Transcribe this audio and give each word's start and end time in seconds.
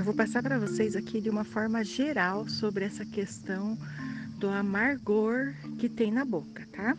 Eu 0.00 0.04
vou 0.04 0.14
passar 0.14 0.42
para 0.42 0.58
vocês 0.58 0.96
aqui 0.96 1.20
de 1.20 1.28
uma 1.28 1.44
forma 1.44 1.84
geral 1.84 2.48
sobre 2.48 2.86
essa 2.86 3.04
questão 3.04 3.76
do 4.38 4.48
amargor 4.48 5.54
que 5.78 5.90
tem 5.90 6.10
na 6.10 6.24
boca, 6.24 6.66
tá? 6.72 6.96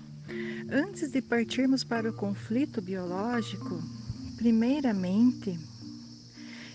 Antes 0.72 1.10
de 1.10 1.20
partirmos 1.20 1.84
para 1.84 2.12
o 2.12 2.14
conflito 2.14 2.80
biológico, 2.80 3.82
primeiramente 4.38 5.60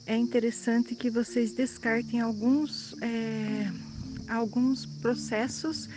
é 0.05 0.17
interessante 0.17 0.97
que 0.97 1.11
vocês 1.11 1.53
descartem 1.53 2.21
alguns, 2.21 3.01
é, 3.01 3.71
alguns 4.29 4.85
processos 4.85 5.89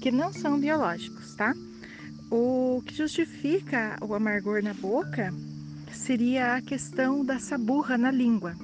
que 0.00 0.10
não 0.10 0.32
são 0.32 0.58
biológicos, 0.58 1.34
tá? 1.34 1.54
O 2.36 2.82
que 2.84 2.92
justifica 2.92 3.96
o 4.00 4.12
amargor 4.12 4.60
na 4.60 4.74
boca 4.74 5.32
seria 5.92 6.56
a 6.56 6.60
questão 6.60 7.24
da 7.24 7.38
saburra 7.38 7.96
na 7.96 8.10
língua. 8.10 8.56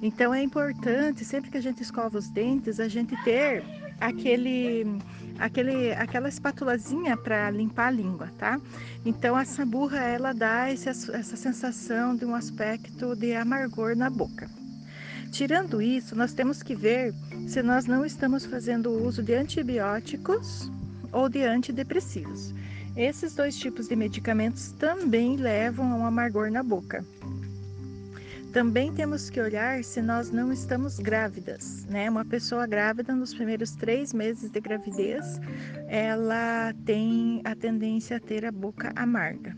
Então 0.00 0.32
é 0.32 0.42
importante, 0.42 1.22
sempre 1.22 1.50
que 1.50 1.58
a 1.58 1.60
gente 1.60 1.82
escova 1.82 2.16
os 2.16 2.30
dentes, 2.30 2.80
a 2.80 2.88
gente 2.88 3.14
ter 3.24 3.62
aquele, 4.00 4.86
aquele, 5.38 5.92
aquela 5.92 6.30
espátulazinha 6.30 7.14
para 7.14 7.50
limpar 7.50 7.88
a 7.88 7.90
língua, 7.90 8.32
tá? 8.38 8.58
Então 9.04 9.36
a 9.36 9.44
saburra 9.44 9.98
ela 9.98 10.32
dá 10.32 10.72
esse, 10.72 10.88
essa 10.88 11.36
sensação 11.36 12.16
de 12.16 12.24
um 12.24 12.34
aspecto 12.34 13.14
de 13.14 13.34
amargor 13.34 13.94
na 13.94 14.08
boca. 14.08 14.48
Tirando 15.30 15.82
isso, 15.82 16.16
nós 16.16 16.32
temos 16.32 16.62
que 16.62 16.74
ver 16.74 17.12
se 17.48 17.62
nós 17.62 17.84
não 17.84 18.02
estamos 18.06 18.46
fazendo 18.46 18.90
uso 18.90 19.22
de 19.22 19.34
antibióticos 19.34 20.70
ou 21.12 21.28
de 21.28 21.42
antidepressivos. 21.42 22.54
Esses 22.98 23.32
dois 23.32 23.56
tipos 23.56 23.86
de 23.86 23.94
medicamentos 23.94 24.72
também 24.72 25.36
levam 25.36 25.92
a 25.92 25.96
um 25.98 26.04
amargor 26.04 26.50
na 26.50 26.64
boca. 26.64 27.04
Também 28.52 28.92
temos 28.92 29.30
que 29.30 29.40
olhar 29.40 29.84
se 29.84 30.02
nós 30.02 30.32
não 30.32 30.52
estamos 30.52 30.98
grávidas, 30.98 31.84
né? 31.84 32.10
Uma 32.10 32.24
pessoa 32.24 32.66
grávida 32.66 33.14
nos 33.14 33.32
primeiros 33.32 33.70
três 33.76 34.12
meses 34.12 34.50
de 34.50 34.60
gravidez, 34.60 35.40
ela 35.86 36.74
tem 36.84 37.40
a 37.44 37.54
tendência 37.54 38.16
a 38.16 38.20
ter 38.20 38.44
a 38.44 38.50
boca 38.50 38.92
amarga. 38.96 39.56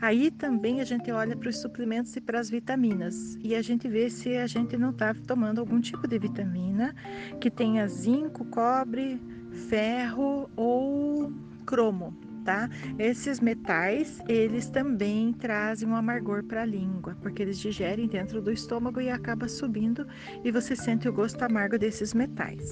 Aí 0.00 0.30
também 0.30 0.80
a 0.80 0.84
gente 0.84 1.12
olha 1.12 1.36
para 1.36 1.50
os 1.50 1.58
suplementos 1.58 2.16
e 2.16 2.20
para 2.22 2.40
as 2.40 2.48
vitaminas 2.48 3.36
e 3.42 3.54
a 3.54 3.60
gente 3.60 3.86
vê 3.88 4.08
se 4.08 4.38
a 4.38 4.46
gente 4.46 4.74
não 4.78 4.88
está 4.88 5.12
tomando 5.26 5.58
algum 5.58 5.82
tipo 5.82 6.08
de 6.08 6.18
vitamina 6.18 6.94
que 7.38 7.50
tenha 7.50 7.86
zinco, 7.86 8.42
cobre, 8.46 9.20
ferro 9.68 10.48
ou 10.56 11.30
cromo 11.66 12.16
tá? 12.46 12.70
Esses 12.96 13.40
metais, 13.40 14.20
eles 14.28 14.68
também 14.70 15.32
trazem 15.32 15.88
um 15.88 15.96
amargor 15.96 16.44
para 16.44 16.62
a 16.62 16.64
língua, 16.64 17.16
porque 17.20 17.42
eles 17.42 17.58
digerem 17.58 18.06
dentro 18.06 18.40
do 18.40 18.52
estômago 18.52 19.00
e 19.00 19.10
acaba 19.10 19.48
subindo 19.48 20.06
e 20.44 20.52
você 20.52 20.76
sente 20.76 21.08
o 21.08 21.12
gosto 21.12 21.42
amargo 21.42 21.76
desses 21.76 22.14
metais. 22.14 22.70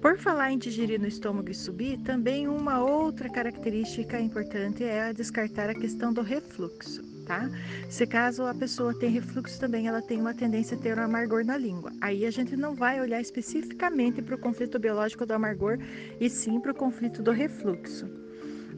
Por 0.00 0.16
falar 0.16 0.52
em 0.52 0.58
digerir 0.58 0.98
no 0.98 1.06
estômago 1.06 1.50
e 1.50 1.54
subir, 1.54 1.98
também 1.98 2.48
uma 2.48 2.80
outra 2.82 3.28
característica 3.28 4.18
importante 4.18 4.82
é 4.82 5.12
descartar 5.12 5.68
a 5.68 5.74
questão 5.74 6.12
do 6.12 6.22
refluxo, 6.22 7.02
tá? 7.28 7.48
Se 7.90 8.06
caso 8.06 8.44
a 8.44 8.54
pessoa 8.54 8.98
tem 8.98 9.10
refluxo 9.10 9.60
também, 9.60 9.86
ela 9.86 10.00
tem 10.00 10.18
uma 10.18 10.34
tendência 10.34 10.76
a 10.76 10.80
ter 10.80 10.98
um 10.98 11.02
amargor 11.02 11.44
na 11.44 11.58
língua. 11.58 11.92
Aí 12.00 12.24
a 12.24 12.30
gente 12.30 12.56
não 12.56 12.74
vai 12.74 13.00
olhar 13.00 13.20
especificamente 13.20 14.22
para 14.22 14.34
o 14.34 14.38
conflito 14.38 14.78
biológico 14.78 15.26
do 15.26 15.34
amargor 15.34 15.78
e 16.18 16.30
sim 16.30 16.58
para 16.58 16.72
o 16.72 16.74
conflito 16.74 17.22
do 17.22 17.30
refluxo. 17.30 18.17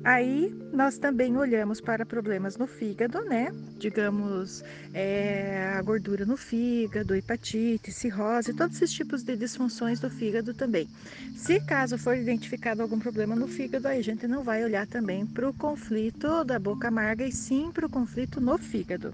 Aí 0.03 0.55
nós 0.73 0.97
também 0.97 1.37
olhamos 1.37 1.79
para 1.81 2.07
problemas 2.07 2.57
no 2.57 2.67
fígado, 2.67 3.23
né? 3.25 3.53
Digamos, 3.79 4.65
é, 4.95 5.75
a 5.77 5.83
gordura 5.83 6.25
no 6.25 6.39
fígado, 6.39 7.15
hepatite, 7.15 7.93
cirrose, 7.93 8.55
todos 8.55 8.77
esses 8.77 8.93
tipos 8.93 9.23
de 9.23 9.37
disfunções 9.37 10.01
do 10.01 10.09
fígado 10.09 10.55
também. 10.55 10.89
Se 11.37 11.61
caso 11.61 11.99
for 11.99 12.17
identificado 12.17 12.81
algum 12.81 12.99
problema 12.99 13.37
no 13.37 13.47
fígado, 13.47 13.89
aí 13.89 13.99
a 13.99 14.03
gente 14.03 14.27
não 14.27 14.43
vai 14.43 14.65
olhar 14.65 14.87
também 14.87 15.27
para 15.27 15.49
o 15.49 15.55
conflito 15.55 16.45
da 16.45 16.59
boca 16.59 16.89
amarga 16.89 17.27
e 17.27 17.33
sim 17.33 17.71
para 17.71 17.87
o 17.87 17.91
conflito 17.91 18.41
no 18.41 18.57
fígado. 18.57 19.13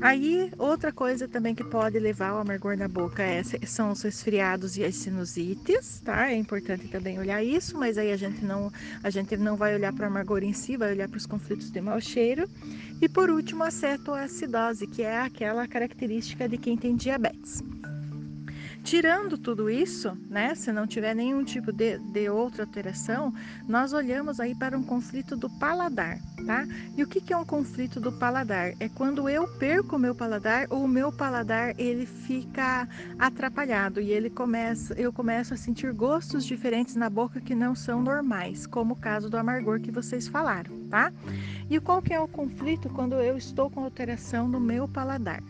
Aí, 0.00 0.50
outra 0.58 0.92
coisa 0.92 1.26
também 1.26 1.54
que 1.54 1.64
pode 1.64 1.98
levar 1.98 2.28
ao 2.28 2.38
amargor 2.38 2.76
na 2.76 2.86
boca 2.86 3.22
é, 3.22 3.42
são 3.64 3.92
os 3.92 4.02
resfriados 4.02 4.76
e 4.76 4.84
as 4.84 4.94
sinusites, 4.94 6.00
tá? 6.04 6.30
É 6.30 6.36
importante 6.36 6.88
também 6.88 7.18
olhar 7.18 7.42
isso, 7.42 7.78
mas 7.78 7.96
aí 7.96 8.12
a 8.12 8.16
gente 8.16 8.44
não, 8.44 8.70
a 9.02 9.10
gente 9.10 9.36
não 9.36 9.56
vai 9.56 9.74
olhar 9.74 9.92
para 9.92 10.04
o 10.04 10.08
amargor 10.08 10.42
em 10.42 10.52
si, 10.52 10.76
vai 10.76 10.92
olhar 10.92 11.08
para 11.08 11.18
os 11.18 11.26
conflitos 11.26 11.70
de 11.70 11.80
mau 11.80 12.00
cheiro. 12.00 12.48
E 13.00 13.08
por 13.08 13.30
último, 13.30 13.64
a 13.64 13.70
cetoacidose, 13.70 14.86
que 14.86 15.02
é 15.02 15.18
aquela 15.18 15.66
característica 15.66 16.48
de 16.48 16.58
quem 16.58 16.76
tem 16.76 16.94
diabetes. 16.94 17.62
Tirando 18.86 19.36
tudo 19.36 19.68
isso, 19.68 20.16
né, 20.30 20.54
se 20.54 20.70
não 20.70 20.86
tiver 20.86 21.12
nenhum 21.12 21.42
tipo 21.42 21.72
de, 21.72 21.98
de 21.98 22.28
outra 22.30 22.62
alteração, 22.62 23.34
nós 23.66 23.92
olhamos 23.92 24.38
aí 24.38 24.54
para 24.54 24.78
um 24.78 24.82
conflito 24.84 25.36
do 25.36 25.50
paladar, 25.58 26.20
tá? 26.46 26.64
E 26.96 27.02
o 27.02 27.06
que, 27.08 27.20
que 27.20 27.32
é 27.32 27.36
um 27.36 27.44
conflito 27.44 27.98
do 27.98 28.12
paladar? 28.12 28.74
É 28.78 28.88
quando 28.88 29.28
eu 29.28 29.48
perco 29.58 29.96
o 29.96 29.98
meu 29.98 30.14
paladar 30.14 30.68
ou 30.70 30.84
o 30.84 30.88
meu 30.88 31.10
paladar 31.10 31.74
ele 31.76 32.06
fica 32.06 32.88
atrapalhado 33.18 34.00
e 34.00 34.12
ele 34.12 34.30
começa, 34.30 34.94
eu 34.94 35.12
começo 35.12 35.52
a 35.52 35.56
sentir 35.56 35.92
gostos 35.92 36.44
diferentes 36.44 36.94
na 36.94 37.10
boca 37.10 37.40
que 37.40 37.56
não 37.56 37.74
são 37.74 38.00
normais, 38.00 38.68
como 38.68 38.94
o 38.94 39.00
caso 39.00 39.28
do 39.28 39.36
amargor 39.36 39.80
que 39.80 39.90
vocês 39.90 40.28
falaram, 40.28 40.86
tá? 40.88 41.12
E 41.68 41.80
qual 41.80 42.00
que 42.00 42.14
é 42.14 42.20
o 42.20 42.28
conflito 42.28 42.88
quando 42.88 43.16
eu 43.16 43.36
estou 43.36 43.68
com 43.68 43.82
alteração 43.82 44.46
no 44.46 44.60
meu 44.60 44.86
paladar? 44.86 45.42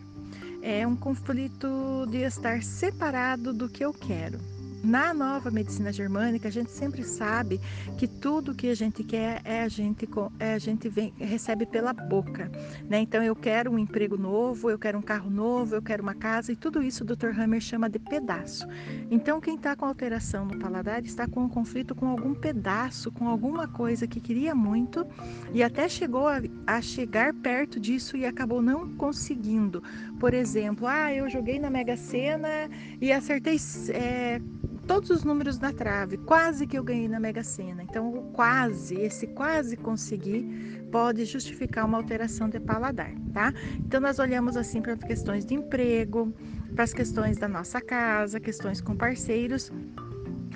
É 0.61 0.85
um 0.85 0.95
conflito 0.95 2.05
de 2.09 2.19
estar 2.19 2.63
separado 2.63 3.53
do 3.53 3.69
que 3.69 3.83
eu 3.83 3.93
quero. 3.93 4.56
Na 4.83 5.13
nova 5.13 5.49
medicina 5.49 5.91
germânica, 5.91 6.47
a 6.47 6.51
gente 6.51 6.71
sempre 6.71 7.03
sabe 7.03 7.59
que 7.97 8.07
tudo 8.07 8.53
que 8.53 8.69
a 8.69 8.75
gente 8.75 9.03
quer 9.03 9.41
é 9.43 9.63
a 9.63 9.67
gente, 9.67 10.07
é 10.39 10.53
a 10.53 10.59
gente 10.59 10.87
vem, 10.87 11.13
recebe 11.17 11.65
pela 11.65 11.93
boca. 11.93 12.51
Né? 12.87 12.99
Então, 12.99 13.23
eu 13.23 13.35
quero 13.35 13.71
um 13.71 13.79
emprego 13.79 14.17
novo, 14.17 14.69
eu 14.69 14.77
quero 14.77 14.97
um 14.97 15.01
carro 15.01 15.29
novo, 15.29 15.75
eu 15.75 15.81
quero 15.81 16.03
uma 16.03 16.13
casa, 16.13 16.51
e 16.51 16.55
tudo 16.55 16.81
isso 16.81 17.03
o 17.03 17.07
Dr. 17.07 17.37
Hammer 17.37 17.59
chama 17.59 17.89
de 17.89 17.99
pedaço. 17.99 18.67
Então, 19.09 19.41
quem 19.41 19.55
está 19.55 19.75
com 19.75 19.85
alteração 19.85 20.45
no 20.45 20.57
paladar 20.59 21.03
está 21.03 21.27
com 21.27 21.43
um 21.43 21.49
conflito 21.49 21.95
com 21.95 22.07
algum 22.07 22.33
pedaço, 22.33 23.11
com 23.11 23.27
alguma 23.27 23.67
coisa 23.67 24.07
que 24.07 24.19
queria 24.19 24.53
muito 24.53 25.05
e 25.53 25.63
até 25.63 25.89
chegou 25.89 26.27
a, 26.27 26.41
a 26.65 26.81
chegar 26.81 27.33
perto 27.33 27.79
disso 27.79 28.15
e 28.15 28.25
acabou 28.25 28.61
não 28.61 28.89
conseguindo. 28.95 29.81
Por 30.19 30.33
exemplo, 30.33 30.87
ah, 30.87 31.13
eu 31.13 31.29
joguei 31.29 31.59
na 31.59 31.69
Mega 31.69 31.97
Sena 31.97 32.69
e 33.01 33.11
acertei. 33.11 33.57
É, 33.89 34.41
todos 34.87 35.09
os 35.09 35.23
números 35.23 35.57
da 35.57 35.73
trave, 35.73 36.17
quase 36.17 36.65
que 36.65 36.77
eu 36.77 36.83
ganhei 36.83 37.09
na 37.09 37.19
Mega 37.19 37.43
Sena. 37.43 37.83
Então, 37.83 38.09
o 38.09 38.31
quase, 38.31 38.95
esse 38.95 39.27
quase 39.27 39.75
conseguir, 39.75 40.87
pode 40.89 41.25
justificar 41.25 41.85
uma 41.85 41.97
alteração 41.97 42.47
de 42.47 42.57
paladar, 42.57 43.13
tá? 43.33 43.53
Então, 43.79 43.99
nós 43.99 44.17
olhamos 44.17 44.55
assim 44.55 44.81
para 44.81 44.95
questões 44.95 45.45
de 45.45 45.53
emprego, 45.55 46.33
para 46.73 46.85
as 46.85 46.93
questões 46.93 47.37
da 47.37 47.49
nossa 47.49 47.81
casa, 47.81 48.39
questões 48.39 48.79
com 48.79 48.95
parceiros. 48.95 49.71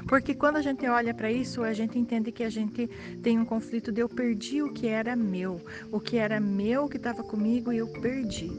Porque 0.07 0.33
quando 0.33 0.55
a 0.55 0.61
gente 0.61 0.87
olha 0.87 1.13
para 1.13 1.29
isso, 1.29 1.61
a 1.61 1.73
gente 1.73 1.99
entende 1.99 2.31
que 2.31 2.43
a 2.43 2.49
gente 2.49 2.87
tem 3.21 3.37
um 3.37 3.45
conflito 3.45 3.91
de 3.91 4.01
eu 4.01 4.07
perdi 4.07 4.61
o 4.61 4.71
que 4.71 4.87
era 4.87 5.13
meu, 5.13 5.61
o 5.91 5.99
que 5.99 6.17
era 6.17 6.39
meu 6.39 6.87
que 6.87 6.97
estava 6.97 7.21
comigo 7.21 7.71
e 7.71 7.77
eu 7.77 7.87
perdi. 7.87 8.49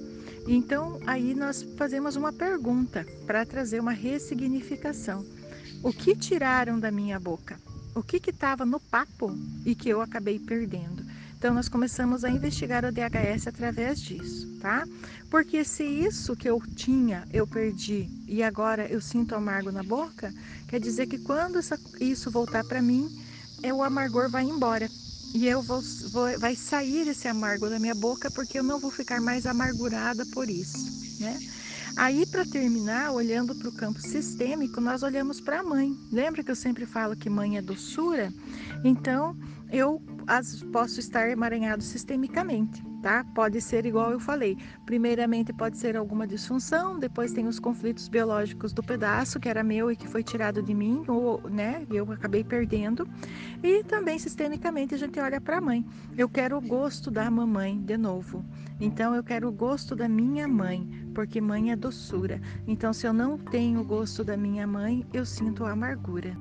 Então, 0.47 1.01
aí 1.07 1.35
nós 1.35 1.63
fazemos 1.77 2.15
uma 2.17 2.33
pergunta 2.33 3.07
para 3.27 3.47
trazer 3.47 3.81
uma 3.81 3.93
ressignificação. 3.93 5.25
O 5.83 5.93
que 5.93 6.15
tiraram 6.15 6.79
da 6.79 6.93
minha 6.93 7.19
boca? 7.19 7.59
O 7.93 8.05
que 8.05 8.31
estava 8.31 8.65
no 8.65 8.79
papo 8.79 9.37
e 9.67 9.75
que 9.75 9.89
eu 9.89 10.01
acabei 10.01 10.39
perdendo? 10.39 11.05
Então, 11.37 11.53
nós 11.53 11.69
começamos 11.69 12.25
a 12.25 12.31
investigar 12.31 12.85
o 12.85 12.93
DHS 12.93 13.49
através 13.49 14.01
disso, 14.01 14.47
tá? 14.61 14.85
Porque 15.29 15.65
se 15.65 15.83
isso 15.83 16.37
que 16.37 16.49
eu 16.49 16.63
tinha 16.77 17.27
eu 17.33 17.49
perdi 17.49 18.09
e 18.29 18.45
agora 18.45 18.87
eu 18.87 19.01
sinto 19.01 19.35
amargo 19.35 19.73
na 19.73 19.83
boca, 19.83 20.33
quer 20.69 20.79
dizer 20.79 21.09
que 21.09 21.19
quando 21.19 21.59
essa, 21.59 21.77
isso 21.99 22.31
voltar 22.31 22.63
para 22.63 22.81
mim, 22.81 23.11
é, 23.61 23.75
o 23.75 23.83
amargor 23.83 24.31
vai 24.31 24.45
embora. 24.45 24.89
E 25.35 25.49
eu 25.49 25.61
vou, 25.63 25.81
vou, 26.13 26.39
vai 26.39 26.55
sair 26.55 27.09
esse 27.09 27.27
amargo 27.27 27.69
da 27.69 27.81
minha 27.81 27.95
boca 27.95 28.31
porque 28.31 28.61
eu 28.61 28.63
não 28.63 28.79
vou 28.79 28.93
ficar 28.93 29.21
mais 29.21 29.47
amargurada 29.47 30.25
por 30.27 30.49
isso, 30.49 31.19
né? 31.19 31.37
Aí, 31.97 32.25
para 32.27 32.45
terminar, 32.45 33.13
olhando 33.13 33.55
para 33.55 33.69
o 33.69 33.73
campo 33.73 34.01
sistêmico, 34.01 34.81
nós 34.81 35.03
olhamos 35.03 35.41
para 35.41 35.61
a 35.61 35.63
mãe. 35.63 35.93
Lembra 36.11 36.43
que 36.43 36.51
eu 36.51 36.57
sempre 36.57 36.87
falo 36.87 37.17
que 37.17 37.29
mãe 37.29 37.57
é 37.57 37.63
doçura? 37.63 38.33
Então, 38.85 39.37
eu 39.71 40.03
as, 40.27 40.63
posso 40.73 41.01
estar 41.01 41.29
emaranhado 41.29 41.83
sistemicamente. 41.83 42.83
tá? 43.03 43.25
Pode 43.35 43.61
ser 43.61 43.85
igual 43.85 44.13
eu 44.13 44.21
falei. 44.21 44.57
Primeiramente 44.87 45.53
pode 45.53 45.77
ser 45.77 45.97
alguma 45.97 46.27
disfunção, 46.27 46.99
depois 46.99 47.33
tem 47.33 47.47
os 47.47 47.59
conflitos 47.59 48.09
biológicos 48.09 48.73
do 48.73 48.83
pedaço 48.83 49.41
que 49.41 49.49
era 49.49 49.65
meu 49.65 49.91
e 49.91 49.97
que 49.97 50.07
foi 50.07 50.23
tirado 50.23 50.63
de 50.63 50.73
mim, 50.73 51.03
ou, 51.09 51.43
né, 51.51 51.85
eu 51.91 52.11
acabei 52.13 52.45
perdendo. 52.45 53.09
E 53.63 53.83
também 53.85 54.19
sistemicamente 54.19 54.95
a 54.95 54.99
gente 54.99 55.19
olha 55.19 55.41
para 55.41 55.59
a 55.59 55.61
mãe. 55.61 55.85
Eu 56.17 56.29
quero 56.29 56.57
o 56.57 56.61
gosto 56.61 57.11
da 57.11 57.31
mamãe 57.31 57.81
de 57.81 57.97
novo. 57.97 58.45
Então 58.81 59.15
eu 59.15 59.23
quero 59.23 59.49
o 59.49 59.53
gosto 59.53 59.95
da 59.97 60.09
minha 60.09 60.47
mãe, 60.47 61.02
porque 61.13 61.41
mãe 61.41 61.71
é 61.71 61.77
doçura. 61.77 62.41
Então 62.67 62.93
se 62.93 63.07
eu 63.07 63.13
não 63.13 63.39
tenho 63.39 63.81
o 63.81 63.85
gosto 63.85 64.25
da 64.25 64.37
minha 64.37 64.67
mãe, 64.67 65.07
eu 65.13 65.25
sinto 65.25 65.65
amargura. 65.65 66.37